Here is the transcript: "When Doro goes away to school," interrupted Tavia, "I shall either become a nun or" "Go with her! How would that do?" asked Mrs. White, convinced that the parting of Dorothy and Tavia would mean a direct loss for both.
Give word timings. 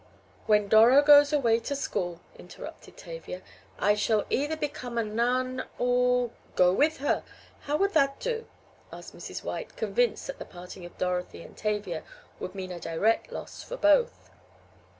"When 0.47 0.67
Doro 0.67 1.03
goes 1.03 1.31
away 1.31 1.59
to 1.59 1.75
school," 1.75 2.21
interrupted 2.35 2.97
Tavia, 2.97 3.43
"I 3.77 3.93
shall 3.93 4.25
either 4.31 4.57
become 4.57 4.97
a 4.97 5.03
nun 5.03 5.63
or" 5.77 6.31
"Go 6.55 6.73
with 6.73 6.97
her! 6.97 7.21
How 7.59 7.77
would 7.77 7.93
that 7.93 8.19
do?" 8.19 8.47
asked 8.91 9.15
Mrs. 9.15 9.43
White, 9.43 9.75
convinced 9.77 10.25
that 10.25 10.39
the 10.39 10.45
parting 10.45 10.85
of 10.87 10.97
Dorothy 10.97 11.43
and 11.43 11.55
Tavia 11.55 12.01
would 12.39 12.55
mean 12.55 12.71
a 12.71 12.79
direct 12.79 13.31
loss 13.31 13.61
for 13.61 13.77
both. 13.77 14.31